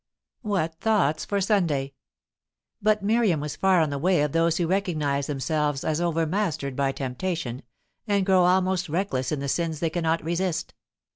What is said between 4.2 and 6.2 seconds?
of those who recognize themselves as